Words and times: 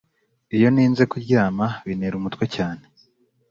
iyo 0.55 0.67
ntinze 0.73 1.03
kuryama 1.11 1.65
bintera 1.85 2.15
umutwe 2.17 2.45
cyane 2.55 2.83